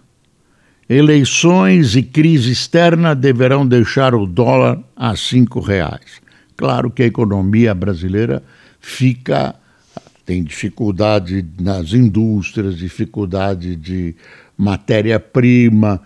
eleições 0.89 1.95
e 1.95 2.03
crise 2.03 2.51
externa 2.51 3.13
deverão 3.13 3.67
deixar 3.67 4.15
o 4.15 4.25
dólar 4.25 4.79
a 4.95 5.15
cinco 5.15 5.59
reais. 5.59 6.21
Claro 6.55 6.89
que 6.89 7.03
a 7.03 7.07
economia 7.07 7.73
brasileira 7.73 8.41
fica 8.79 9.55
tem 10.25 10.43
dificuldade 10.43 11.45
nas 11.59 11.93
indústrias, 11.93 12.77
dificuldade 12.77 13.75
de 13.75 14.15
matéria-prima, 14.57 15.99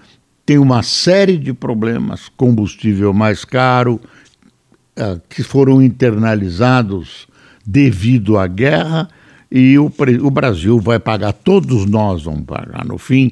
tem 0.46 0.58
uma 0.58 0.84
série 0.84 1.38
de 1.38 1.54
problemas, 1.54 2.30
combustível 2.38 3.12
mais 3.14 3.44
caro, 3.44 4.00
uh, 4.98 5.20
que 5.28 5.42
foram 5.42 5.82
internalizados 5.82 7.28
devido 7.66 8.38
à 8.38 8.46
guerra, 8.46 9.10
e 9.50 9.78
o, 9.80 9.92
o 10.22 10.30
Brasil 10.30 10.80
vai 10.80 11.00
pagar, 11.00 11.34
todos 11.34 11.86
nós 11.86 12.24
vamos 12.24 12.46
pagar. 12.46 12.86
No 12.86 12.98
fim, 12.98 13.32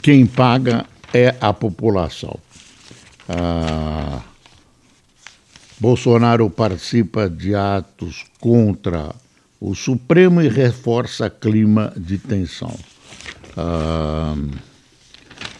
quem 0.00 0.26
paga 0.26 0.86
é 1.12 1.34
a 1.40 1.52
população. 1.52 2.38
Uh, 3.28 4.20
Bolsonaro 5.78 6.48
participa 6.50 7.28
de 7.28 7.54
atos 7.54 8.24
contra 8.38 9.14
o 9.60 9.74
Supremo 9.74 10.40
e 10.40 10.48
reforça 10.48 11.28
clima 11.30 11.92
de 11.96 12.18
tensão. 12.18 12.76
Uh, 13.56 14.50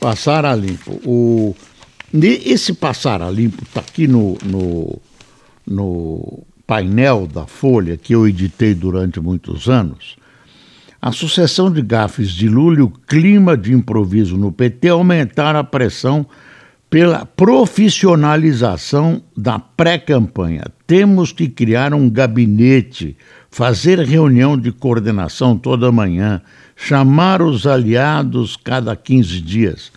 passar 0.05 0.45
a 0.45 0.55
limpo. 0.55 1.01
O, 1.07 1.57
esse 2.13 2.75
passar 2.75 3.23
a 3.23 3.31
limpo 3.31 3.63
está 3.63 3.81
aqui 3.81 4.07
no, 4.07 4.37
no, 4.45 5.01
no 5.67 6.43
painel 6.67 7.27
da 7.27 7.47
Folha, 7.47 7.97
que 7.97 8.15
eu 8.15 8.29
editei 8.29 8.75
durante 8.75 9.19
muitos 9.19 9.67
anos. 9.67 10.17
A 11.01 11.11
sucessão 11.11 11.73
de 11.73 11.81
gafes 11.81 12.33
de 12.33 12.51
Lula 12.51 12.81
e 12.81 12.83
o 12.83 12.91
clima 12.91 13.57
de 13.57 13.73
improviso 13.73 14.37
no 14.37 14.53
PT 14.53 14.89
aumentaram 14.91 15.61
a 15.61 15.65
pressão 15.65 16.27
pela 16.91 17.25
profissionalização 17.25 19.23
da 19.35 19.59
pré-campanha. 19.59 20.65
Temos 20.87 21.33
que 21.33 21.49
criar 21.49 21.95
um 21.95 22.11
gabinete, 22.11 23.17
fazer 23.51 24.01
reunião 24.01 24.59
de 24.59 24.71
coordenação 24.71 25.57
toda 25.57 25.91
manhã, 25.91 26.43
chamar 26.77 27.43
os 27.43 27.67
aliados 27.67 28.57
cada 28.57 28.95
15 28.97 29.41
dias. 29.41 29.93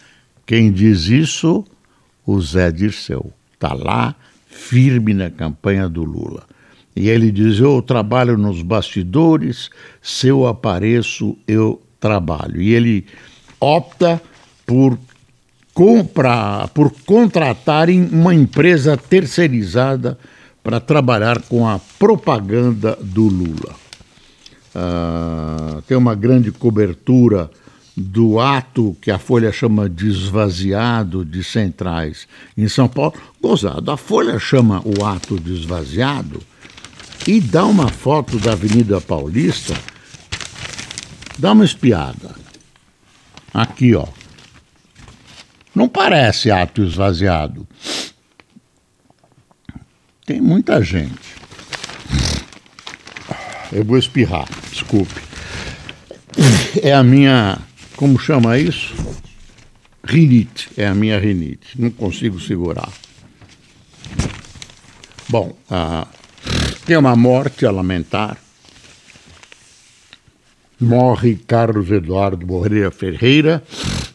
Quem 0.46 0.72
diz 0.72 1.08
isso? 1.08 1.66
O 2.26 2.40
Zé 2.42 2.72
Dirceu. 2.72 3.32
Está 3.54 3.74
lá, 3.74 4.16
firme 4.48 5.14
na 5.14 5.30
campanha 5.30 5.90
do 5.90 6.04
Lula. 6.04 6.44
E 6.96 7.10
ele 7.10 7.32
diz: 7.32 7.60
Eu 7.60 7.82
trabalho 7.82 8.38
nos 8.38 8.62
bastidores, 8.62 9.70
se 10.02 10.28
eu 10.28 10.48
apareço, 10.48 11.38
eu 11.48 11.82
trabalho. 12.00 12.62
E 12.62 12.74
ele 12.74 13.06
opta 13.60 14.22
por 14.66 14.98
comprar, 15.74 16.70
por 16.70 16.92
contratarem 17.06 18.10
uma 18.12 18.34
empresa 18.34 18.98
terceirizada 18.98 20.18
para 20.64 20.80
trabalhar 20.80 21.42
com 21.44 21.68
a 21.68 21.80
propaganda 22.00 22.98
do 23.02 23.28
Lula. 23.28 23.87
Uh, 24.78 25.82
tem 25.82 25.98
uma 25.98 26.14
grande 26.14 26.52
cobertura 26.52 27.50
do 27.96 28.40
ato 28.40 28.96
que 29.02 29.10
a 29.10 29.18
Folha 29.18 29.52
chama 29.52 29.90
de 29.90 30.08
esvaziado 30.08 31.26
de 31.26 31.44
centrais 31.44 32.28
em 32.56 32.68
São 32.68 32.88
Paulo. 32.88 33.16
Gozado, 33.42 33.90
a 33.90 33.98
Folha 33.98 34.38
chama 34.38 34.84
o 34.86 35.04
ato 35.04 35.40
de 35.40 35.52
esvaziado 35.60 36.40
e 37.26 37.42
dá 37.42 37.66
uma 37.66 37.88
foto 37.88 38.38
da 38.38 38.52
Avenida 38.52 39.02
Paulista, 39.02 39.76
dá 41.40 41.54
uma 41.54 41.66
espiada. 41.66 42.36
Aqui, 43.52 43.96
ó. 43.96 44.06
Não 45.74 45.90
parece 45.90 46.52
ato 46.52 46.84
esvaziado. 46.84 47.68
Tem 50.24 50.40
muita 50.40 50.84
gente. 50.84 51.37
Eu 53.72 53.84
vou 53.84 53.98
espirrar, 53.98 54.48
desculpe. 54.72 55.22
É 56.82 56.94
a 56.94 57.04
minha. 57.04 57.60
Como 57.96 58.20
chama 58.20 58.58
isso? 58.58 58.94
Rinite. 60.04 60.70
É 60.78 60.88
a 60.88 60.96
minha 60.96 61.20
rinite. 61.20 61.80
Não 61.80 61.90
consigo 61.90 62.40
segurar. 62.40 62.90
Bom, 65.30 65.58
ah, 65.70 66.08
tem 66.86 66.96
uma 66.96 67.16
morte 67.16 67.66
a 67.66 67.72
lamentar. 67.72 68.38
Morre 70.80 71.36
Carlos 71.36 71.90
Eduardo 71.90 72.46
Moreira 72.46 72.92
Ferreira, 72.92 73.64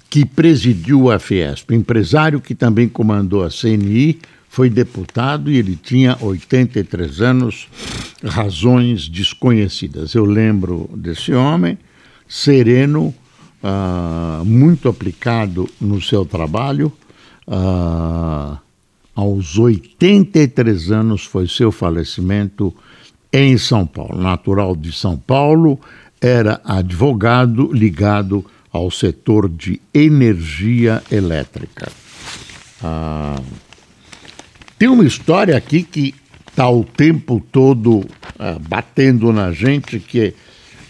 que 0.08 0.24
presidiu 0.24 1.10
a 1.10 1.18
Fiesp, 1.18 1.72
empresário 1.72 2.40
que 2.40 2.54
também 2.54 2.88
comandou 2.88 3.44
a 3.44 3.50
CNI, 3.50 4.20
foi 4.52 4.68
deputado 4.68 5.50
e 5.50 5.56
ele 5.56 5.76
tinha 5.82 6.14
83 6.20 7.22
anos, 7.22 7.68
razões 8.22 9.08
desconhecidas. 9.08 10.14
Eu 10.14 10.26
lembro 10.26 10.90
desse 10.94 11.32
homem, 11.32 11.78
sereno, 12.28 13.14
uh, 13.64 14.44
muito 14.44 14.90
aplicado 14.90 15.66
no 15.80 16.02
seu 16.02 16.26
trabalho. 16.26 16.92
Uh, 17.48 18.58
aos 19.14 19.56
83 19.56 20.90
anos 20.90 21.24
foi 21.24 21.48
seu 21.48 21.72
falecimento 21.72 22.74
em 23.32 23.56
São 23.56 23.86
Paulo. 23.86 24.20
Natural 24.20 24.76
de 24.76 24.92
São 24.92 25.16
Paulo, 25.16 25.80
era 26.20 26.60
advogado 26.62 27.72
ligado 27.72 28.44
ao 28.70 28.90
setor 28.90 29.48
de 29.48 29.80
energia 29.94 31.02
elétrica. 31.10 31.90
Ah, 32.82 33.40
tem 34.83 34.88
uma 34.88 35.05
história 35.05 35.57
aqui 35.57 35.85
que 35.85 36.12
está 36.45 36.68
o 36.68 36.83
tempo 36.83 37.40
todo 37.53 38.05
ah, 38.37 38.59
batendo 38.68 39.33
na 39.33 39.53
gente, 39.53 40.01
que, 40.01 40.35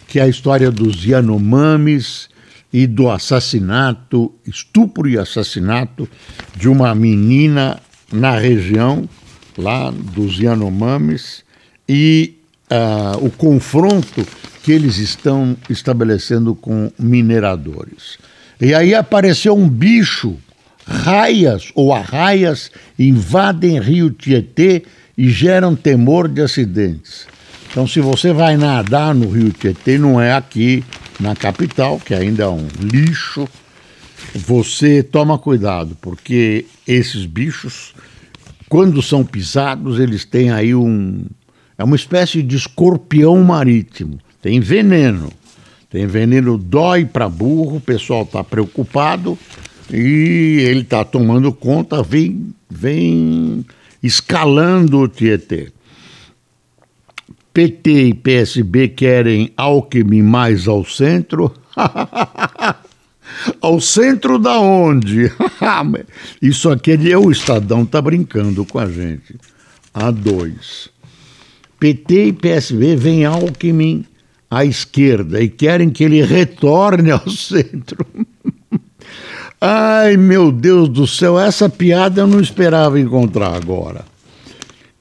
que 0.09 0.19
é 0.19 0.23
a 0.23 0.29
história 0.29 0.71
dos 0.71 1.05
Yanomamis 1.05 2.31
e 2.73 2.87
do 2.87 3.11
assassinato, 3.11 4.33
estupro 4.47 5.07
e 5.11 5.19
assassinato 5.19 6.09
de 6.57 6.71
uma 6.71 6.95
menina 6.95 7.79
na 8.11 8.35
região 8.39 9.07
lá 9.59 9.91
dos 9.91 10.39
Yanomamis 10.39 11.45
e 11.87 12.39
uh, 12.71 13.23
o 13.23 13.31
confronto 13.31 14.27
que 14.63 14.73
eles 14.73 14.97
estão 14.97 15.55
estabelecendo 15.69 16.55
com 16.55 16.91
mineradores. 16.99 18.17
E 18.59 18.73
aí 18.73 18.95
apareceu 18.95 19.55
um 19.55 19.69
bicho, 19.69 20.39
raias 20.87 21.71
ou 21.75 21.93
arraias 21.93 22.71
invadem 22.99 23.81
Rio 23.81 24.11
Tietê 24.11 24.83
e 25.17 25.29
geram 25.31 25.75
temor 25.77 26.29
de 26.29 26.43
acidentes. 26.43 27.27
Então, 27.71 27.87
se 27.87 28.01
você 28.01 28.33
vai 28.33 28.57
nadar 28.57 29.15
no 29.15 29.31
Rio 29.31 29.51
Tietê, 29.51 29.97
não 29.97 30.21
é 30.21 30.33
aqui 30.33 30.85
na 31.19 31.35
capital, 31.35 31.99
que 31.99 32.15
ainda 32.15 32.45
é 32.45 32.49
um 32.49 32.67
lixo, 32.81 33.49
você 34.35 35.03
toma 35.03 35.39
cuidado, 35.39 35.97
porque 36.01 36.67
esses 36.87 37.25
bichos, 37.25 37.95
quando 38.69 39.03
são 39.03 39.25
pisados, 39.25 39.99
eles 39.99 40.25
têm 40.25 40.51
aí 40.51 40.75
um. 40.75 41.25
É 41.79 41.85
uma 41.85 41.97
espécie 41.97 42.43
de 42.43 42.57
escorpião 42.57 43.43
marítimo. 43.43 44.19
Tem 44.41 44.61
veneno. 44.61 45.33
Tem 45.91 46.07
veneno, 46.07 46.57
dói 46.57 47.05
para 47.05 47.29
burro, 47.29 47.77
o 47.77 47.81
pessoal 47.81 48.23
está 48.23 48.43
preocupado 48.43 49.39
e 49.93 50.61
ele 50.61 50.81
está 50.81 51.05
tomando 51.05 51.53
conta, 51.53 52.03
vem, 52.03 52.55
vem 52.71 53.65
escalando 54.03 55.01
o 55.01 55.09
Tietê. 55.09 55.71
PT 57.53 57.91
e 58.09 58.15
PSB 58.15 58.89
querem 58.89 59.53
Alckmin 59.57 60.23
mais 60.23 60.67
ao 60.67 60.85
centro. 60.85 61.53
ao 63.61 63.81
centro 63.81 64.39
da 64.39 64.59
onde? 64.59 65.31
Isso 66.41 66.71
aqui 66.71 66.93
é 67.11 67.19
o 67.19 67.31
Estadão 67.31 67.85
tá 67.85 68.01
brincando 68.01 68.65
com 68.65 68.79
a 68.79 68.87
gente. 68.91 69.37
A 69.93 70.11
dois. 70.11 70.89
PT 71.79 72.27
e 72.27 72.33
PSB 72.33 72.97
vem 72.97 73.25
Alckmin 73.27 74.07
à 74.51 74.65
esquerda 74.65 75.43
e 75.43 75.49
querem 75.49 75.91
que 75.91 76.05
ele 76.05 76.23
retorne 76.23 77.11
ao 77.11 77.29
centro. 77.29 78.07
Ai, 79.65 80.17
meu 80.17 80.51
Deus 80.51 80.89
do 80.89 81.07
céu, 81.07 81.39
essa 81.39 81.69
piada 81.69 82.23
eu 82.23 82.27
não 82.27 82.41
esperava 82.41 82.99
encontrar 82.99 83.55
agora. 83.55 84.05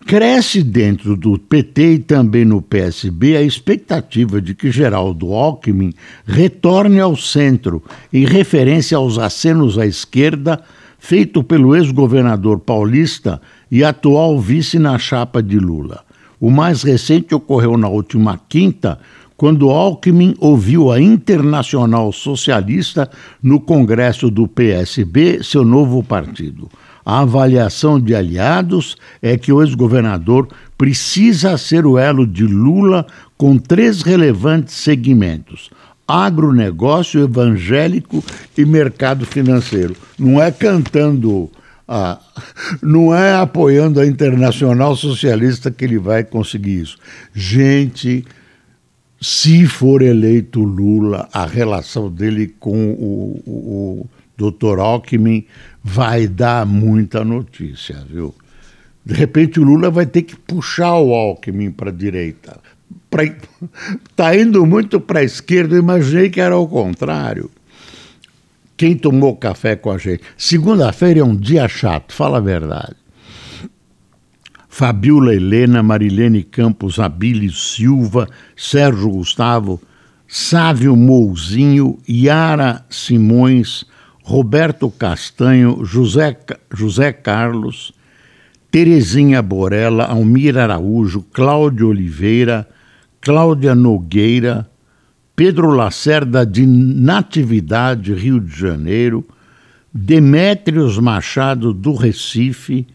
Cresce 0.06 0.62
dentro 0.62 1.18
do 1.18 1.36
PT 1.40 1.94
e 1.94 1.98
também 1.98 2.46
no 2.46 2.62
PSB 2.62 3.36
a 3.36 3.42
expectativa 3.42 4.40
de 4.40 4.54
que 4.54 4.70
Geraldo 4.70 5.34
Alckmin 5.34 5.96
retorne 6.28 7.00
ao 7.00 7.18
centro, 7.18 7.82
em 8.14 8.24
referência 8.24 8.98
aos 8.98 9.18
acenos 9.18 9.80
à 9.80 9.88
esquerda 9.88 10.62
feito 11.00 11.44
pelo 11.44 11.76
ex-governador 11.76 12.60
paulista 12.60 13.42
e 13.72 13.84
atual 13.84 14.40
vice 14.40 14.78
na 14.78 15.00
chapa 15.00 15.42
de 15.42 15.58
Lula. 15.58 16.04
O 16.40 16.52
mais 16.52 16.84
recente 16.84 17.34
ocorreu 17.34 17.76
na 17.78 17.88
última 17.88 18.40
quinta, 18.48 19.00
quando 19.42 19.72
Alckmin 19.72 20.36
ouviu 20.38 20.92
a 20.92 21.02
Internacional 21.02 22.12
Socialista 22.12 23.10
no 23.42 23.60
Congresso 23.60 24.30
do 24.30 24.48
PSB, 24.48 25.44
seu 25.44 25.66
novo 25.66 26.04
partido. 26.04 26.70
A 27.04 27.22
avaliação 27.22 28.00
de 28.00 28.14
aliados 28.14 28.96
é 29.20 29.36
que 29.40 29.52
o 29.52 29.64
ex-governador 29.64 30.48
precisa 30.78 31.58
ser 31.58 31.88
o 31.88 31.98
elo 31.98 32.28
de 32.28 32.44
Lula 32.44 33.08
com 33.36 33.58
três 33.58 34.04
relevantes 34.04 34.76
segmentos: 34.76 35.72
agronegócio, 36.08 37.24
evangélico 37.24 38.24
e 38.56 38.64
mercado 38.64 39.26
financeiro. 39.26 39.96
Não 40.20 40.40
é 40.40 40.52
cantando. 40.52 41.50
Ah, 41.88 42.20
não 42.80 43.12
é 43.12 43.34
apoiando 43.34 44.00
a 44.00 44.06
Internacional 44.06 44.96
Socialista 44.96 45.72
que 45.72 45.84
ele 45.84 45.98
vai 45.98 46.24
conseguir 46.24 46.82
isso. 46.82 46.98
Gente, 47.34 48.24
se 49.22 49.68
for 49.68 50.02
eleito 50.02 50.64
Lula, 50.64 51.30
a 51.32 51.46
relação 51.46 52.10
dele 52.10 52.56
com 52.60 52.92
o, 52.94 53.42
o, 53.46 54.10
o 54.40 54.52
Dr. 54.52 54.80
Alckmin 54.80 55.46
vai 55.84 56.28
dar 56.28 56.66
muita 56.66 57.24
notícia, 57.24 58.04
viu? 58.10 58.34
De 59.06 59.14
repente 59.14 59.60
o 59.60 59.64
Lula 59.64 59.92
vai 59.92 60.08
ter 60.08 60.24
que 60.24 60.36
puxar 60.36 60.98
o 60.98 61.14
Alckmin 61.14 61.70
para 61.70 61.92
a 61.92 61.94
direita. 61.94 62.60
Está 64.10 64.34
indo 64.36 64.66
muito 64.66 65.00
para 65.00 65.20
a 65.20 65.24
esquerda, 65.24 65.78
imaginei 65.78 66.32
que 66.32 66.42
era 66.42 66.58
o 66.58 66.68
contrário. 66.68 67.52
Quem 68.76 68.98
tomou 68.98 69.36
café 69.36 69.76
com 69.76 69.92
a 69.92 70.00
gente? 70.00 70.24
Segunda-feira 70.36 71.20
é 71.20 71.24
um 71.24 71.36
dia 71.36 71.68
chato, 71.68 72.12
fala 72.12 72.40
a 72.40 72.42
verdade. 72.42 72.96
Fabiola 74.74 75.34
Helena, 75.34 75.84
Marilene 75.84 76.44
Campos, 76.44 76.98
Abílio 76.98 77.52
Silva, 77.52 78.30
Sérgio 78.56 79.10
Gustavo, 79.10 79.82
Sávio 80.26 80.96
Mouzinho, 80.96 82.00
Yara 82.08 82.86
Simões, 82.90 83.86
Roberto 84.24 84.90
Castanho, 84.90 85.84
José, 85.84 86.38
José 86.74 87.12
Carlos, 87.12 87.92
Terezinha 88.72 89.42
Borella, 89.42 90.06
Almira 90.06 90.64
Araújo, 90.64 91.22
Cláudio 91.34 91.90
Oliveira, 91.90 92.66
Cláudia 93.20 93.76
Nogueira, 93.76 94.70
Pedro 95.36 95.72
Lacerda 95.72 96.46
de 96.46 96.66
Natividade, 96.66 98.14
Rio 98.14 98.40
de 98.40 98.56
Janeiro, 98.56 99.28
Demétrios 99.94 100.98
Machado 100.98 101.74
do 101.74 101.94
Recife, 101.94 102.88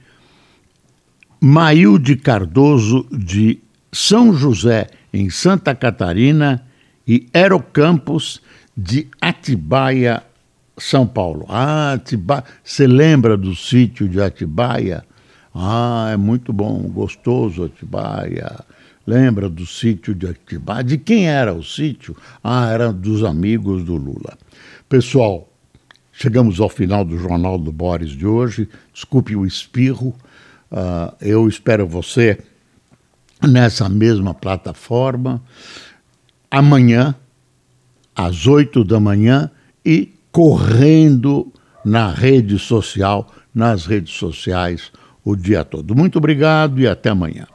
Mailde 1.40 2.16
Cardoso 2.16 3.06
de 3.12 3.58
São 3.92 4.32
José, 4.32 4.88
em 5.12 5.28
Santa 5.30 5.74
Catarina, 5.74 6.66
e 7.06 7.28
Ero 7.32 7.60
Campos 7.60 8.40
de 8.76 9.06
Atibaia, 9.20 10.22
São 10.76 11.06
Paulo. 11.06 11.46
Ah, 11.48 11.92
Atibaia. 11.92 12.44
Você 12.64 12.86
lembra 12.86 13.36
do 13.36 13.54
sítio 13.54 14.08
de 14.08 14.20
Atibaia? 14.20 15.04
Ah, 15.54 16.10
é 16.12 16.16
muito 16.16 16.52
bom, 16.52 16.82
gostoso 16.82 17.64
Atibaia. 17.64 18.64
Lembra 19.06 19.48
do 19.48 19.64
sítio 19.64 20.14
de 20.14 20.26
Atibaia? 20.26 20.82
De 20.82 20.98
quem 20.98 21.28
era 21.28 21.54
o 21.54 21.62
sítio? 21.62 22.16
Ah, 22.42 22.68
era 22.70 22.92
dos 22.92 23.22
amigos 23.22 23.84
do 23.84 23.94
Lula. 23.94 24.36
Pessoal, 24.88 25.48
chegamos 26.12 26.60
ao 26.60 26.68
final 26.68 27.04
do 27.04 27.16
Jornal 27.16 27.56
do 27.56 27.70
Boris 27.70 28.10
de 28.10 28.26
hoje. 28.26 28.68
Desculpe 28.92 29.36
o 29.36 29.46
espirro. 29.46 30.14
Uh, 30.76 31.16
eu 31.22 31.48
espero 31.48 31.86
você 31.86 32.38
nessa 33.42 33.88
mesma 33.88 34.34
plataforma 34.34 35.42
amanhã, 36.50 37.14
às 38.14 38.46
oito 38.46 38.84
da 38.84 39.00
manhã, 39.00 39.50
e 39.82 40.12
correndo 40.30 41.50
na 41.82 42.12
rede 42.12 42.58
social, 42.58 43.32
nas 43.54 43.86
redes 43.86 44.12
sociais, 44.14 44.92
o 45.24 45.34
dia 45.34 45.64
todo. 45.64 45.94
Muito 45.94 46.18
obrigado 46.18 46.78
e 46.78 46.86
até 46.86 47.08
amanhã. 47.08 47.46